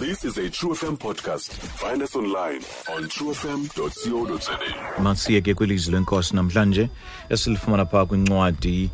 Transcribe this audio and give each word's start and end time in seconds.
This 0.00 0.24
is 0.24 0.38
a 0.38 0.48
True 0.50 0.70
FM 0.74 0.96
podcast. 0.98 1.50
Find 1.82 2.02
us 2.02 2.14
online 2.16 2.62
on 2.94 3.02
truefm.co.za. 3.08 4.58
masiye 5.02 5.40
ke 5.40 5.54
kwilizwi 5.54 5.92
lenkosi 5.94 6.36
namhlanje 6.36 6.88
esilifumana 7.28 7.86
phaa 7.86 8.06
kwincwadi 8.06 8.90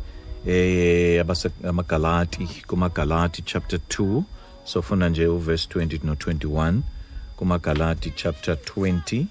eh 0.47 1.25
amagalati 1.69 2.47
kumagalati 2.67 3.41
chapter 3.41 3.79
2 3.89 4.21
sofunda 4.63 5.09
nje 5.09 5.27
uverse 5.27 5.67
20 5.79 5.97
no21 5.99 6.79
kumagalati 7.35 8.11
chapter 8.15 8.55
20 8.55 9.25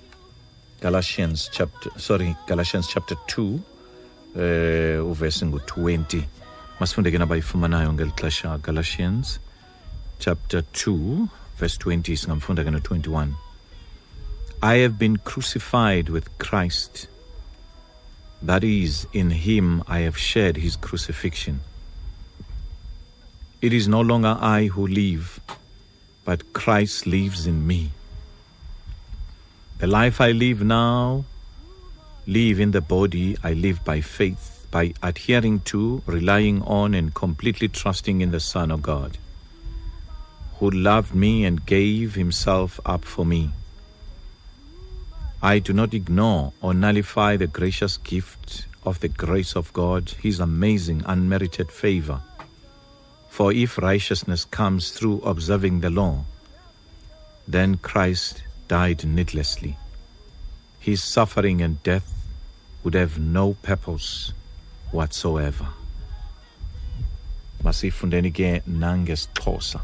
galatians 0.83 1.51
chapter 1.51 1.93
sorry 1.99 2.37
galatians 2.47 2.89
chapter 2.89 3.17
2 3.37 3.59
eh 4.41 5.07
uverse 5.07 5.45
ngu20 5.47 6.23
masifunde 6.81 7.11
ke 7.11 7.19
nabayifumanayo 7.19 7.93
ngeli 7.93 8.11
xesha 8.11 8.59
galatians 8.59 9.41
chapter 10.19 10.61
2 10.61 11.27
verse 11.57 11.77
20 11.79 12.16
singamfunda 12.16 12.64
ke 12.64 12.73
no21 12.77 13.34
I 14.62 14.77
have 14.77 14.98
been 14.98 15.19
crucified 15.19 16.09
with 16.09 16.37
Christ. 16.38 17.09
That 18.42 18.64
is, 18.64 19.06
in 19.12 19.30
him 19.30 19.83
I 19.87 20.00
have 20.00 20.16
shared 20.16 20.56
his 20.56 20.77
crucifixion. 20.77 21.61
It 23.61 23.73
is 23.73 23.87
no 23.87 24.00
longer 24.00 24.37
I 24.41 24.66
who 24.66 24.87
live, 24.87 25.41
but 26.24 26.52
Christ 26.52 27.06
lives 27.06 27.47
in 27.47 27.66
me. 27.66 27.91
The 29.78 29.86
life 29.86 30.20
I 30.20 30.33
live 30.33 30.62
now, 30.62 31.27
live 32.27 32.59
in 32.59 32.70
the 32.70 32.80
body, 32.80 33.36
I 33.45 33.52
live 33.52 33.84
by 33.84 34.00
faith, 34.00 34.66
by 34.70 34.95
adhering 35.02 35.61
to, 35.73 36.02
relying 36.06 36.62
on, 36.62 36.95
and 36.95 37.14
completely 37.14 37.69
trusting 37.69 38.20
in 38.20 38.30
the 38.30 38.41
Son 38.41 38.70
of 38.70 38.83
God, 38.83 39.19
who 40.59 40.70
loved 40.70 41.15
me 41.15 41.45
and 41.45 41.66
gave 41.66 42.15
himself 42.15 42.80
up 42.84 43.05
for 43.05 43.27
me. 43.27 43.51
I 45.42 45.58
do 45.58 45.72
not 45.72 45.92
ignore 45.92 46.53
or 46.62 46.72
nullify 46.72 47.36
the 47.36 47.47
gracious 47.47 47.98
gift 47.98 48.66
of 48.84 49.00
the 49.00 49.08
grace 49.08 49.55
of 49.55 49.72
God, 49.72 50.11
His 50.22 50.41
amazing 50.41 51.03
unmerited 51.05 51.70
favor. 51.70 52.20
For 53.28 53.53
if 53.53 53.77
righteousness 53.77 54.47
comes 54.47 54.91
through 54.92 55.20
observing 55.20 55.81
the 55.81 55.91
law, 55.91 56.25
then 57.47 57.77
Christ 57.77 58.42
died 58.66 59.05
needlessly. 59.05 59.77
His 60.81 61.03
suffering 61.03 61.61
and 61.61 61.83
death 61.83 62.12
would 62.83 62.94
have 62.94 63.19
no 63.19 63.55
purpose 63.55 64.33
whatsoever. 64.91 65.69
Masifundeni 67.62 68.33
ke 68.33 68.64
nangesixhosa. 68.64 69.81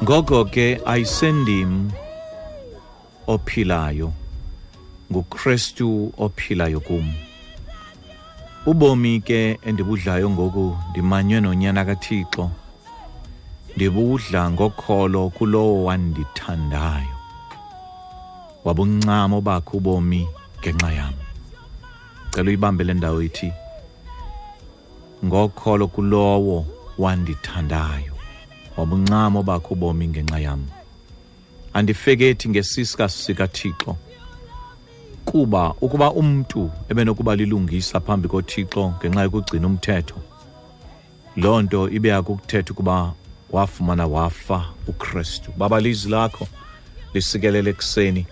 Ngoko 0.00 0.48
ke 0.48 0.80
ayisendim 0.88 1.92
ophilayo 3.28 4.08
nguKristu 5.12 6.08
ophilayo 6.16 6.80
kum. 6.80 7.04
Ubomi 8.64 9.20
ke 9.20 9.60
endibudlayo 9.60 10.30
ngoku 10.30 10.72
ndimanywe 10.90 11.40
nonyana 11.40 11.84
kaThixo. 11.84 12.50
Ndibudla 13.76 14.50
ngokholo 14.50 15.28
kulowo 15.36 15.84
wandithandayo. 15.84 17.16
Wabuncamo 18.64 19.40
bakho 19.44 19.76
ubomi 19.76 20.24
ngenxa 20.60 20.90
yam. 20.92 21.14
Cela 22.32 22.48
uyibambe 22.48 22.84
le 22.84 22.94
ndawo 22.94 23.22
ithi 23.22 23.52
ngokholo 25.24 25.88
kulowo 25.92 26.66
wandithandayo. 26.98 28.09
Wabuncamo 28.76 29.42
bakho 29.42 29.74
ubomi 29.74 30.08
ngenxa 30.08 30.38
yam. 30.38 30.66
Andifekethi 31.72 32.48
ngesisika 32.48 33.08
sikaThixo. 33.08 33.96
kuba 35.24 35.74
ukuba 35.80 36.12
umntu 36.12 36.70
ebenokuba 36.88 37.36
lilungisa 37.36 38.00
phambi 38.00 38.28
koThixo 38.28 38.94
ngenxa 38.98 39.22
yokugcina 39.22 39.66
umthetho 39.66 40.18
loo 41.36 41.62
nto 41.62 41.88
ibe 41.96 42.08
yakukuthetha 42.08 42.72
ukuba 42.72 43.12
wafumana 43.50 44.06
wafa 44.06 44.64
uKristu 44.86 45.52
baba 45.58 45.80
lizwi 45.80 46.10
lakho 46.10 46.48
lisikelele 47.14 47.70
ekuseni 47.70 48.26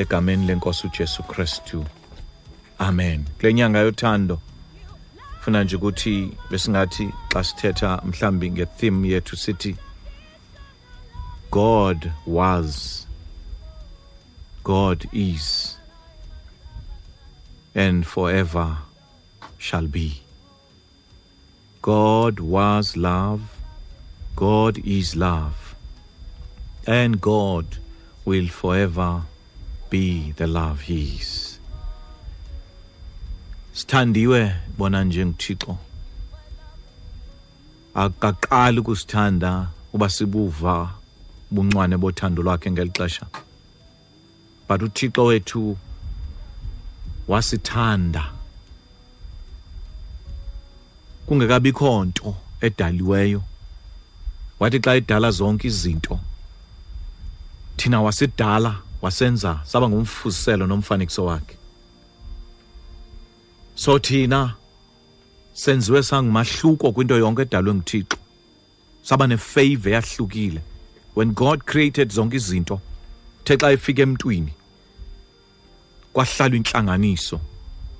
egameni 0.00 0.46
lenkosi 0.46 0.86
uJesu 0.86 1.22
Kristu 1.22 1.84
amen 2.78 3.24
kule 3.38 3.54
nyanga 3.54 3.78
yothando 3.78 4.40
funa 5.40 5.64
nje 5.64 5.76
ukuthi 5.76 6.32
besingathi 6.50 7.12
xa 7.32 7.44
sithetha 7.44 8.02
mhlambi 8.04 8.50
ngetheme 8.50 9.08
yethu 9.08 9.36
sithi 9.36 9.76
God 11.50 12.12
was 12.26 13.06
God 14.62 15.08
is 15.12 15.76
and 17.74 18.06
forever 18.06 18.78
shall 19.58 19.86
be. 19.86 20.22
God 21.82 22.40
was 22.40 22.96
love, 22.96 23.42
God 24.36 24.78
is 24.84 25.16
love, 25.16 25.74
and 26.86 27.20
God 27.20 27.78
will 28.24 28.48
forever 28.48 29.22
be 29.88 30.32
the 30.32 30.46
love 30.46 30.82
He 30.82 31.16
is. 31.16 31.49
Sithandiwe 33.80 34.56
bona 34.78 35.04
nje 35.04 35.26
nguThixo. 35.26 35.76
Akaqali 37.94 38.80
ukusithanda 38.80 39.68
uba 39.92 40.08
sibuva 40.08 40.94
buncwane 41.50 41.96
bothando 41.96 42.42
lwakhe 42.42 42.70
ngeli 42.70 42.90
xesha. 42.90 43.26
But 44.68 44.82
uThixo 44.82 45.24
wethu 45.24 45.78
wasithanda 47.28 48.24
kungekabikho 51.26 52.04
nto 52.04 52.34
edaliweyo 52.60 53.42
wathi 54.60 54.78
xa 54.84 54.94
edala 54.94 55.30
zonke 55.30 55.66
izinto 55.68 56.20
thina 57.76 58.02
wasidala 58.02 58.76
wasenza 59.02 59.60
saba 59.64 59.88
ngumfuziselo 59.88 60.66
nomfanekiso 60.66 61.24
wakhe 61.24 61.59
so 63.80 63.98
thina 63.98 64.54
senziwe 65.52 66.02
sangumahluko 66.02 66.92
kwinto 66.92 67.18
yonke 67.18 67.42
edalwe 67.42 67.74
nguthixo. 67.74 68.18
Saba 69.02 69.26
nefavor 69.26 69.92
yahlukile 69.92 70.60
when 71.14 71.32
god 71.32 71.64
created 71.64 72.10
zonke 72.12 72.36
izinto 72.36 72.80
the 73.44 73.56
xa 73.56 73.72
efika 73.72 74.02
emntwini. 74.02 74.52
Kwahlalwa 76.12 76.56
intlanganiso 76.56 77.40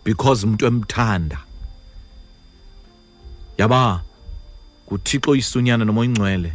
because 0.05 0.45
umuntu 0.45 0.67
emthanda. 0.67 1.39
Yaba 3.59 4.03
kuthixo 4.87 5.37
isunyana 5.37 5.85
nomoya 5.85 6.11
ingcwele 6.11 6.53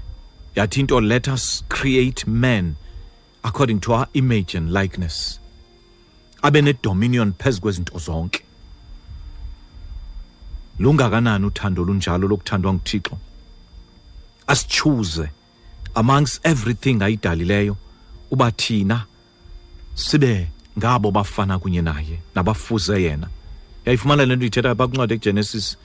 yathi 0.56 0.80
into 0.82 1.02
let 1.02 1.28
us 1.28 1.64
create 1.68 2.28
man 2.28 2.76
according 3.44 3.80
to 3.80 3.92
our 3.92 4.08
image 4.14 4.54
and 4.54 4.72
likeness. 4.72 5.40
Abe 6.44 6.62
nedominion 6.62 7.34
phezu 7.34 7.62
kwezinto 7.62 8.00
zonke. 8.00 8.45
Lungakanani 10.80 11.46
uthando 11.46 11.84
lunjalo 11.84 12.28
lokuthandwa 12.28 12.74
nguthixo? 12.74 13.18
Asichuze 14.48 15.30
amongst 15.96 16.46
everything 16.46 17.02
ayidalileyo 17.02 17.78
uba 18.32 18.52
thina 18.52 19.06
sibe 19.96 20.48
ngabo 20.78 21.12
bafana 21.12 21.60
kunye 21.60 21.82
naye 21.82 22.20
nabafuze 22.36 23.02
yena. 23.04 23.28
Yayifumana 23.86 24.26
le 24.26 24.36
nto 24.36 24.46
ithetha 24.46 24.76
pha 24.76 24.88
kwincwadi 24.88 25.14
ekugenesis 25.14 25.78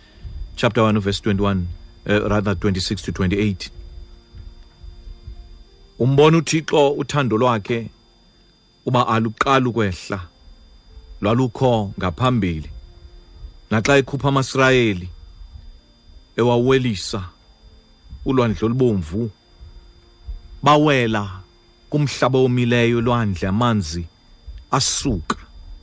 chapter 0.56 0.82
1 0.84 1.00
verse 1.00 1.20
21 1.30 1.56
uh, 2.06 2.28
rather 2.28 2.54
26 2.54 2.94
to 3.12 3.12
28 3.24 3.70
umbona 5.98 6.38
uthixo 6.38 6.90
uthando 6.92 7.36
lwakhe 7.38 7.90
uba 8.86 9.08
aluqali 9.08 9.66
ukwehla 9.68 10.20
lwalukho 11.20 11.92
ngaphambili. 11.98 12.70
Naxa 13.70 13.98
ekhupha 13.98 14.28
amasirayeli 14.28 15.08
ewawelisa 16.36 17.22
ulwandle 18.24 18.66
olubomvu 18.66 19.30
bawela 20.62 21.40
kumhlaba 21.90 22.38
omileyo 22.38 23.00
lwandle 23.00 23.48
amanzi 23.48 24.04
asuka 24.70 25.36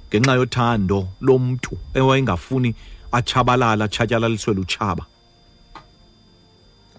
ngenxa 0.09 0.33
yothando 0.39 1.07
lomntu 1.21 1.77
ewayengafuni 1.93 2.75
atshabalala 3.11 3.85
atshatyalaliswe 3.85 4.53
lutshaba. 4.53 5.05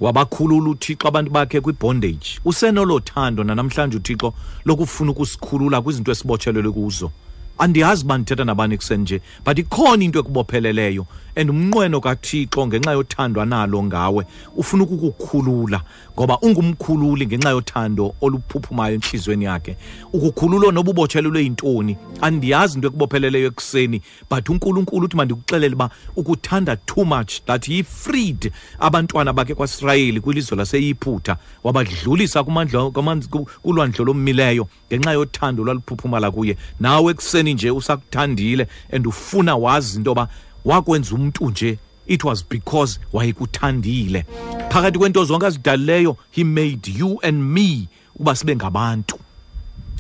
Wabakhulula 0.01 0.71
uthixo 0.71 1.09
abantu 1.09 1.31
bakhe 1.31 1.61
kwibondage. 1.61 2.41
Usenolo 2.45 3.01
thando 3.01 3.45
nanamhlanje 3.45 3.97
uthixo 3.97 4.35
lokufuna 4.65 5.11
ukusikhulula 5.11 5.83
kwizinto 5.83 6.13
esibotshelelwe 6.13 6.73
kuzo. 6.73 7.11
Andiyazi 7.59 8.05
uba 8.05 8.19
ndithetha 8.19 8.45
nabani 8.45 8.75
ekuseni 8.75 9.03
nje 9.03 9.21
but 9.45 9.59
ikhona 9.59 10.05
into 10.05 10.19
ekubopheleleyo 10.19 11.07
and 11.39 11.51
umnqweno 11.51 12.01
kathixo 12.01 12.67
ngenxa 12.67 12.93
yothandwa 12.93 13.47
nalo 13.47 13.83
ngawe 13.83 14.27
ufuna 14.57 14.83
ukukukhulula 14.85 15.83
ngoba 16.15 16.39
ungumkhululi 16.41 17.27
ngenxa 17.27 17.51
yothando 17.51 18.15
oluphuphumayo 18.21 18.95
entliziyweni 18.95 19.45
yakhe. 19.45 19.77
Ukukhululwa 20.13 20.73
noba 20.73 20.91
ubotshelelwe 20.91 21.43
yintoni? 21.43 21.97
Andiyazi 22.21 22.75
into 22.75 22.89
ekubopheleleyo 22.89 23.47
ekuseni 23.47 24.03
but 24.31 24.49
unkulunkulu 24.49 25.05
uthi 25.07 25.17
mandikuxelele 25.17 25.75
uba 25.75 25.91
ukuthanda 26.17 26.77
too 26.77 27.05
much 27.05 27.41
that 27.47 27.67
he 27.67 27.83
freed 27.83 28.53
abantwana 28.81 29.33
bakhe 29.33 29.55
kwaisrayeli 29.55 30.21
kwilizwe 30.21 30.57
laseyiphutha 30.57 31.37
wabadlulisa 31.65 32.45
kulwandlo 32.45 34.05
lommileyo 34.05 34.69
ngenxa 34.89 35.13
yothando 35.13 35.65
lwaluphuphumala 35.65 36.31
kuye. 36.31 36.57
Nawe 36.81 37.11
ekuseni 37.11 37.48
nje 37.55 37.71
usakuthandile 37.71 38.67
and 38.93 39.07
ufuna 39.07 39.57
wazi 39.57 39.97
into 39.97 40.11
yoba 40.11 40.29
wakwenza 40.65 41.15
umntu 41.15 41.51
nje 41.51 41.79
it 42.07 42.25
was 42.25 42.45
because 42.51 43.01
wayekuthandile. 43.13 44.25
Phakathi 44.71 44.99
kwento 44.99 45.25
zonke 45.25 45.47
azidalileyo 45.47 46.17
he 46.31 46.45
made 46.45 46.91
you 46.99 47.19
and 47.23 47.43
me 47.43 47.89
uba 48.17 48.37
sibe 48.37 48.57
ngabantu. 48.57 49.19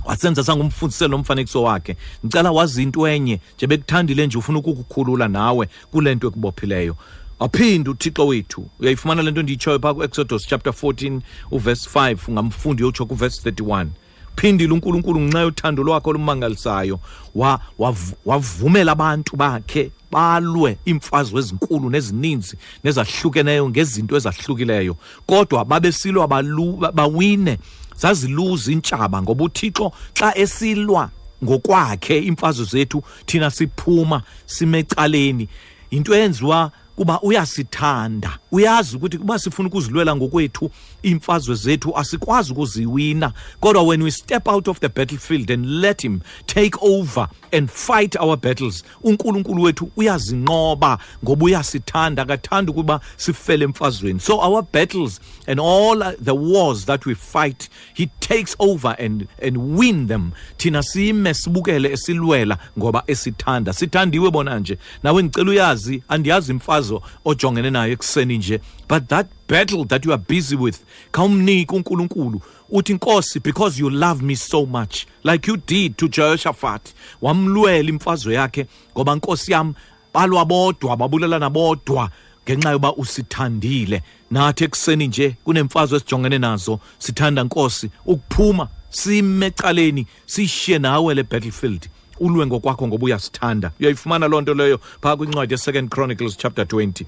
Wasenza 0.04 0.44
sangumfundiselo 0.44 1.08
nomfanekiso 1.08 1.62
wakhe. 1.62 1.96
Ngicela 2.26 2.52
wazi 2.52 2.82
into 2.82 3.08
enye 3.08 3.40
nje 3.56 3.66
bekuthandile 3.66 4.26
nje 4.26 4.38
ufuna 4.38 4.58
ukukukhulula 4.58 5.28
nawe 5.28 5.68
kule 5.90 6.14
nto 6.14 6.28
ekubophileyo. 6.28 6.96
Waphinde 7.38 7.90
uthixo 7.90 8.26
wethu 8.26 8.68
uyayifumana 8.80 9.22
le 9.22 9.30
nto 9.30 9.42
ndiyitshoyo 9.42 9.78
phaa 9.78 9.94
ku-exodus 9.94 10.46
chapter 10.46 10.72
14 10.72 11.20
uverse 11.50 11.90
5 11.94 12.16
ungamfundi 12.28 12.82
uyotsho 12.82 13.06
kuverse 13.06 13.50
31 13.50 13.86
phindile 14.38 14.72
unkulunkulu 14.72 15.20
ngenxa 15.20 15.40
yothando 15.40 15.82
lwakho 15.82 16.10
olumangalisayo 16.10 17.00
wa- 17.34 17.60
wav- 17.78 18.14
wavumela 18.26 18.92
abantu 18.92 19.36
bakhe 19.36 19.90
balwe 20.10 20.78
iimfazwe 20.86 21.38
ezinkulu 21.40 21.90
nezininzi 21.90 22.56
nezahlukeneyo 22.84 23.68
ngezinto 23.68 24.16
ezahlukileyo. 24.16 24.96
Kodwa 25.26 25.64
babesilwa 25.64 26.28
bawine 26.92 27.58
zaziluza 27.96 28.72
intshaba 28.72 29.22
ngoba 29.22 29.44
uthixo 29.44 29.92
xa 30.14 30.38
esilwa 30.38 31.10
ngokwakhe 31.44 32.18
iimfazwe 32.18 32.64
zethu 32.64 33.02
thina 33.26 33.50
siphuma 33.50 34.22
simecaleni 34.46 35.48
yinto 35.90 36.14
eyenziwa 36.14 36.70
kuba 36.98 37.20
uyasithanda. 37.20 38.38
Uyazi 38.52 38.96
ukuthi 38.96 39.18
kuba 39.18 39.38
sifuna 39.38 39.68
ukuzilwela 39.68 40.16
ngokwethu 40.16 40.70
iimfazwe 41.02 41.54
zethu 41.54 41.96
asikwazi 41.96 42.52
ukuziwina. 42.52 43.32
Kodwa 43.60 43.82
when 43.82 44.02
we 44.02 44.10
step 44.10 44.48
out 44.48 44.68
of 44.68 44.80
the 44.80 44.88
battlefield 44.88 45.50
and 45.50 45.66
let 45.66 46.02
him 46.02 46.20
take 46.46 46.76
over 46.82 47.28
and 47.52 47.70
fight 47.70 48.16
our 48.16 48.36
battles 48.36 48.84
unkulunkulu 49.02 49.62
wethu 49.62 49.90
uyazinqoba 49.96 50.98
ngoba 51.24 51.44
uyasithanda. 51.44 52.22
Akathanda 52.22 52.72
ukuba 52.72 53.00
sifele 53.16 53.64
emfazweni. 53.64 54.20
So 54.20 54.40
our 54.40 54.62
battles 54.62 55.20
and 55.46 55.60
all 55.60 56.16
the 56.24 56.34
wars 56.34 56.84
that 56.86 57.06
we 57.06 57.14
fight 57.14 57.68
he 57.94 58.06
takes 58.20 58.56
over 58.58 58.96
and, 58.98 59.28
and 59.42 59.78
win 59.78 60.06
them. 60.06 60.32
Thina 60.56 60.82
sime 60.82 61.34
sibukele 61.34 61.92
esilwela 61.92 62.58
ngoba 62.78 63.02
esithanda. 63.06 63.72
Sithandiwe 63.72 64.30
bona 64.30 64.58
nje. 64.58 64.78
Nawe 65.02 65.22
ngicela 65.22 65.50
uyazi 65.50 66.02
andiyazi 66.08 66.52
imfazo 66.88 67.02
ojongene 67.24 67.70
nayo 67.70 67.92
ekuseni 67.92 68.38
nje. 68.38 68.60
But 68.88 69.08
that 69.08 69.26
battle 69.48 69.84
that 69.84 70.04
you 70.04 70.12
are 70.12 70.22
busy 70.28 70.56
with 70.56 70.84
khawumnike 71.12 71.76
unkulunkulu. 71.76 72.40
Uthi 72.70 72.94
nkosi 72.94 73.42
because 73.42 73.78
you 73.78 73.90
love 73.90 74.22
me 74.22 74.34
so 74.34 74.66
much 74.66 75.06
like 75.24 75.46
you 75.50 75.56
did 75.56 75.96
to 75.96 76.08
jehoshaphat 76.08 76.94
wamlwela 77.22 77.88
imfazwe 77.88 78.34
yakhe 78.34 78.66
ngoba 78.92 79.14
nkosi 79.14 79.52
yam 79.52 79.74
balwa 80.14 80.44
bodwa 80.44 80.96
babulelana 80.96 81.50
bodwa 81.50 82.10
ngenxa 82.44 82.70
yoba 82.70 82.94
usithandile. 82.96 84.02
Nathi 84.30 84.64
ekuseni 84.64 85.06
nje 85.06 85.36
kunemfazwe 85.44 85.96
esijongene 85.96 86.38
nazo 86.38 86.80
sithanda 86.98 87.44
nkosi 87.44 87.90
ukuphuma 88.06 88.68
simecaleni 88.90 90.06
siyishiye 90.26 90.78
nawe 90.78 91.14
le 91.14 91.22
battlefield. 91.22 91.88
Ulwe 92.20 92.46
ngokwakho 92.46 92.88
ngoba 92.88 93.04
uyasithanda 93.04 93.72
uyayifumana 93.80 94.28
loo 94.28 94.40
nto 94.40 94.54
leyo 94.54 94.78
phaa 95.02 95.16
kwincwadi 95.16 95.54
ye-second 95.54 95.88
chronicles 95.90 96.36
chapter 96.36 96.64
20 96.64 97.04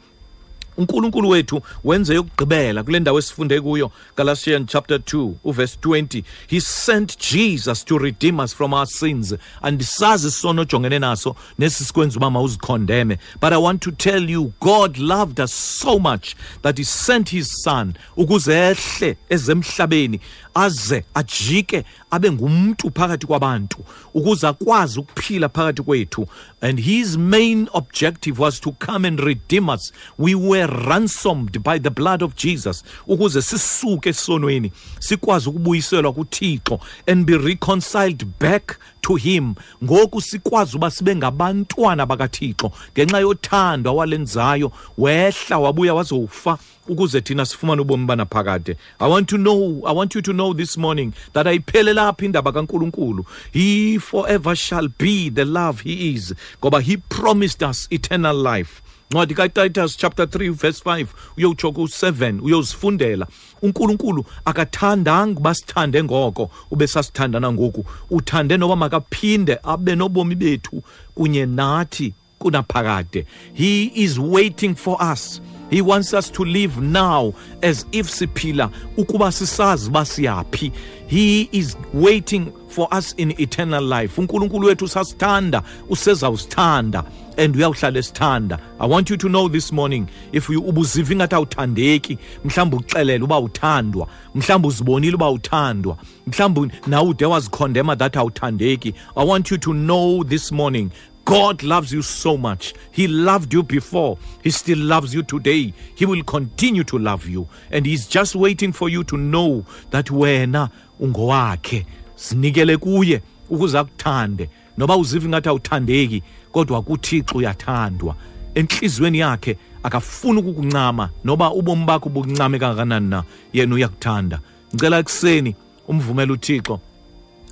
unkulunkulu 0.76 1.28
wethu 1.28 1.62
wenze 1.84 2.14
yokugqibela 2.14 2.82
kule 2.82 3.00
ndawo 3.00 3.18
esifunde 3.18 3.60
kuyo 3.60 3.90
galatians 4.16 4.66
chapter 4.70 4.96
2 4.96 5.32
uverse 5.44 5.78
20 5.82 6.22
he 6.46 6.60
sent 6.60 7.32
jesus 7.32 7.84
to 7.84 7.98
redeem 7.98 8.38
us 8.38 8.54
from 8.54 8.72
our 8.72 8.86
sins. 8.86 9.34
Andisazi 9.62 10.28
isono 10.28 10.62
ojongene 10.62 10.98
naso 10.98 11.36
nesi 11.58 11.84
sikwenza 11.84 12.16
uba 12.16 12.30
mawuzikhondeme. 12.30 13.18
But 13.40 13.52
i 13.52 13.56
want 13.56 13.82
to 13.82 13.90
tell 13.90 14.30
you 14.30 14.52
god 14.60 14.98
loved 14.98 15.40
us 15.40 15.52
so 15.80 15.98
much 15.98 16.34
that 16.62 16.78
he 16.78 16.84
sent 16.84 17.30
his 17.30 17.62
son 17.62 17.94
ukuze 18.16 18.52
ehle 18.54 19.16
ezemhlabeni 19.28 20.20
aze 20.54 21.04
ajike 21.14 21.84
abe 22.10 22.32
ngumntu 22.32 22.90
phakathi 22.94 23.26
kwabantu 23.26 23.78
ukuze 24.14 24.46
akwazi 24.46 25.00
ukuphila 25.00 25.48
phakathi 25.48 25.82
kwethu. 25.82 26.26
And 26.62 26.78
his 26.80 27.16
main 27.16 27.68
objective 27.72 28.38
was 28.38 28.60
to 28.60 28.72
come 28.72 29.08
and 29.08 29.18
redeem 29.20 29.70
us. 29.70 29.92
We 30.18 30.34
were 30.34 30.59
ransomed 30.66 31.58
by 31.62 31.78
the 31.78 31.90
blood 31.90 32.22
of 32.22 32.34
jesus 32.36 32.84
ukuze 33.06 33.42
sisuke 33.42 34.08
esonweni 34.08 34.72
sikwazi 34.98 35.48
ukubuyiselwa 35.48 36.12
kuthixo 36.12 36.80
and 37.06 37.26
be 37.26 37.36
reconciled 37.38 38.24
back 38.40 38.78
to 39.00 39.14
him. 39.16 39.54
Ngoku 39.84 40.20
sikwazi 40.20 40.76
uba 40.76 40.90
sibe 40.90 41.16
ngabantwana 41.16 42.06
bakathixo 42.06 42.72
ngenxa 42.94 43.18
yothando 43.20 43.90
awalenzayo 43.90 44.72
wehla 44.98 45.58
wabuya 45.58 45.94
wazowufa 45.94 46.58
ukuze 46.88 47.20
thina 47.20 47.46
sifumane 47.46 47.82
ubomi 47.82 48.06
banaphakade. 48.06 48.76
I 49.00 49.08
want 49.10 49.28
to 49.28 49.36
know 49.36 49.82
i 49.86 49.92
want 49.92 50.14
you 50.14 50.22
to 50.22 50.32
know 50.32 50.54
this 50.54 50.76
morning 50.76 51.12
that 51.32 51.46
ayiphelelaphi 51.46 52.24
indaba 52.24 52.52
kankulunkulu. 52.52 53.24
He 53.52 53.98
forever 53.98 54.56
shall 54.56 54.88
be 54.88 55.30
the 55.30 55.44
love 55.44 55.80
he 55.80 56.10
is 56.14 56.34
ngoba 56.62 56.80
he 56.82 56.96
promised 56.96 57.62
us 57.62 57.88
eternal 57.90 58.36
life. 58.36 58.82
Ncwadi 59.10 59.34
katitus 59.34 59.96
chapter 59.96 60.26
3 60.26 60.50
verse 60.50 60.82
5 60.84 61.06
uyowutsho 61.36 61.72
ku-7 61.72 62.40
uyozifundela. 62.42 63.26
Unkulunkulu 63.62 64.24
akathandanga 64.44 65.40
uba 65.40 65.54
sithande 65.54 66.04
ngoko 66.04 66.50
ube 66.70 66.86
sasithandana 66.86 67.52
ngoku 67.52 67.84
uthande 68.10 68.56
noba 68.56 68.76
makaphinde 68.76 69.58
abe 69.62 69.94
nobomi 69.94 70.34
bethu 70.34 70.82
kunye 71.14 71.46
nathi 71.46 72.14
kunaphakade. 72.38 73.26
He 73.54 73.84
is 73.94 74.18
waiting 74.18 74.74
for 74.74 74.96
us 75.12 75.40
he 75.70 75.80
wants 75.80 76.12
us 76.14 76.30
to 76.32 76.44
live 76.44 76.80
now 76.82 77.32
as 77.62 77.86
if 77.92 78.08
siphila 78.10 78.70
ukuba 78.96 79.32
sisazi 79.32 79.88
uba 79.88 80.04
siyaphi. 80.04 80.72
He 81.06 81.48
is 81.52 81.76
waiting 81.92 82.52
for 82.68 82.88
us 82.98 83.14
in 83.16 83.34
eternal 83.40 83.82
life. 83.84 84.20
Unkulunkulu 84.20 84.66
wethu 84.66 84.84
usasithanda 84.84 85.62
usezawusithanda 85.88 87.04
and 87.36 87.56
uyawuhlala 87.56 87.98
esithanda. 87.98 88.58
I 88.80 88.86
want 88.86 89.10
you 89.10 89.16
to 89.16 89.28
know 89.28 89.48
this 89.48 89.72
morning 89.72 90.08
if 90.32 90.48
you- 90.50 90.60
ubuziva 90.62 91.12
ingathi 91.14 91.34
awuthandeki 91.34 92.18
mhlawumbe 92.44 92.76
uxelele 92.76 93.24
uba 93.24 93.38
uthandwa 93.40 94.06
mhlawumbe 94.34 94.68
uzibonile 94.68 95.14
uba 95.14 95.30
uthandwa 95.30 95.96
mhlawumbe 96.26 96.70
nawe 96.86 97.08
ude 97.08 97.24
wazikhondema 97.26 97.96
that 97.96 98.16
awuthandeki. 98.16 98.94
I 99.16 99.24
want 99.26 99.50
you 99.50 99.58
to 99.58 99.72
know 99.72 100.24
this 100.24 100.52
morning 100.52 100.90
God 101.30 101.62
loves 101.62 101.92
you 101.92 102.02
so 102.02 102.36
much. 102.36 102.74
He 102.90 103.06
loved 103.06 103.54
you 103.54 103.62
before. 103.62 104.18
He 104.42 104.50
still 104.50 104.78
loves 104.78 105.14
you 105.14 105.22
today. 105.22 105.72
He 105.94 106.04
will 106.04 106.24
continue 106.24 106.82
to 106.82 106.98
love 106.98 107.28
you. 107.28 107.46
And 107.70 107.86
He's 107.86 108.08
just 108.08 108.34
waiting 108.34 108.72
for 108.72 108.88
you 108.88 109.04
to 109.04 109.16
know 109.16 109.64
that 109.90 110.06
wena 110.06 110.70
ungowakhe. 111.00 111.86
Sinikele 112.16 112.76
kuye 112.76 113.22
ukuze 113.50 113.78
akuthande. 113.78 114.48
Noba 114.76 114.96
uziva 114.96 115.28
ngathi 115.28 115.48
awuthandeki, 115.48 116.22
kodwa 116.52 116.82
kuThixo 116.82 117.38
uyathandwa. 117.38 118.16
Enhlizweni 118.54 119.18
yakhe 119.18 119.56
akafuni 119.82 120.40
ukukuncama 120.40 121.10
noba 121.24 121.52
ubomi 121.52 121.84
bakho 121.84 122.08
buncame 122.08 122.58
kangakanani 122.58 123.08
na, 123.08 123.24
yena 123.52 123.74
uyakuthanda. 123.74 124.40
Ngicela 124.74 124.98
ekuseni 124.98 125.54
umvumele 125.88 126.32
uThixo 126.32 126.80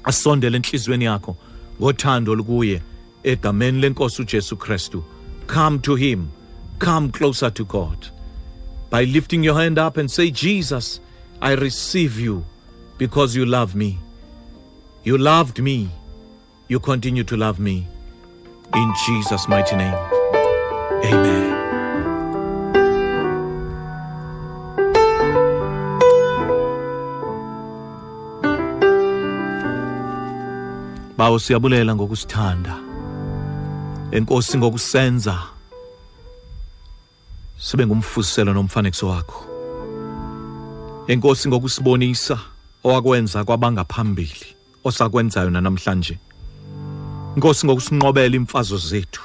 asondele 0.05 0.57
enhlizweni 0.57 1.05
yakho 1.05 1.37
ngothando 1.81 2.35
lukuye 2.35 2.83
egameni 3.29 3.81
lenkosi 3.81 4.23
uJesu 4.23 4.57
Kristu 4.57 5.05
come 5.47 5.79
to 5.79 5.95
him. 5.97 6.29
Come 6.79 7.11
closer 7.11 7.51
to 7.51 7.65
God. 7.65 8.07
By 8.91 9.05
lifting 9.05 9.43
your 9.43 9.55
hand 9.55 9.79
up 9.79 9.97
and 9.97 10.11
say 10.11 10.31
Jesus 10.31 11.01
I 11.43 11.53
receive 11.55 12.19
you 12.19 12.45
because 12.99 13.37
you 13.37 13.47
love 13.47 13.75
me. 13.75 13.99
You 15.05 15.19
loved 15.19 15.61
me. 15.61 15.89
You 16.69 16.81
continue 16.81 17.25
to 17.25 17.37
love 17.37 17.59
me. 17.59 17.87
In 18.75 18.93
Jesus 19.07 19.49
mighty 19.49 19.77
name. 19.77 19.95
Amen. 21.05 21.55
Bawo 31.17 31.39
siyabulela 31.39 31.95
ngokusithanda 31.95 32.88
enkosi 34.12 34.59
ngokusenza 34.59 35.43
sibe 37.59 37.87
ngumfuselo 37.87 38.53
nomfanekiso 38.53 39.09
wakho. 39.09 39.45
Enkosi 41.07 41.49
ngokusibonisa 41.49 42.38
owakwenza 42.85 43.45
kwabangaphambili 43.45 44.47
osakwenzayo 44.85 45.50
namhlanje 45.50 46.19
Nkosi 47.37 47.67
ngokusinqobela 47.67 48.37
imfazo 48.37 48.79
zethu. 48.79 49.23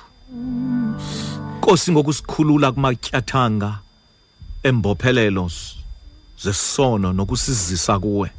Nkosi 1.57 1.91
ngokusikhulula 1.91 2.71
kumatyathanga 2.71 3.79
embophelelo 4.63 5.49
zesono 6.43 7.13
nokusizisa 7.13 7.99
kuwe. 7.99 8.29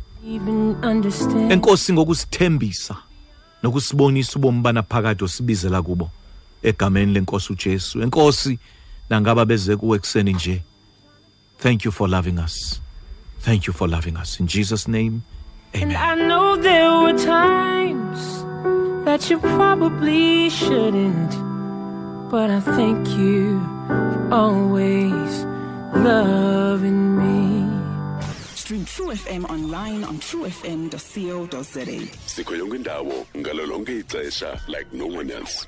Enkosi 1.51 1.93
ngokusithembisa 1.93 2.97
nokusibonisa 3.63 4.37
ubomi 4.37 4.61
banaphakade 4.61 5.25
osibizela 5.25 5.83
kubo. 5.83 6.11
Egameni 6.65 7.13
lenkosi 7.13 7.53
uJesu. 7.53 8.03
Enkosi 8.03 8.59
nangaba 9.11 9.45
beze 9.45 9.77
kuwe 9.77 9.97
ekseni 9.97 10.33
nje 10.33 10.63
thank 11.59 11.85
you 11.85 11.93
for 11.93 12.09
loving 12.09 12.39
us. 12.39 12.81
Thank 13.41 13.67
you 13.67 13.73
for 13.73 13.89
loving 13.89 14.17
us. 14.17 14.41
In 14.41 14.47
Jesus 14.47 14.89
name 14.89 15.23
And 15.75 15.93
I 15.93 16.15
know 16.15 16.57
there 16.57 16.91
were 17.03 17.19
times 17.19 18.45
that 19.05 19.29
you 19.29 19.39
probably 19.39 20.49
shouldn't, 20.51 21.31
but 22.31 22.49
I 22.51 22.61
thank 22.61 23.09
you 23.19 23.61
for 23.89 24.29
always 24.33 25.45
loving 25.95 27.19
me. 27.19 27.65
Stream 28.55 28.85
True 28.85 29.11
FM 29.13 29.51
online 29.51 30.05
on 30.05 30.19
truefm.co.za. 30.19 31.85
sikho 32.27 32.57
yonke 32.57 32.77
indawo 32.77 33.27
ngalo 33.37 33.85
ixesha 33.99 34.61
like 34.69 34.93
no 34.93 35.07
one 35.07 35.31
else 35.31 35.67